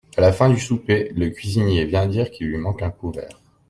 A 0.17 0.21
la 0.21 0.33
fin 0.33 0.49
du 0.49 0.59
souper, 0.59 1.11
le 1.13 1.29
cuisinier 1.29 1.85
vient 1.85 2.07
dire 2.07 2.31
qu'il 2.31 2.47
lui 2.47 2.57
manque 2.57 2.81
un 2.81 2.89
couvert. 2.89 3.39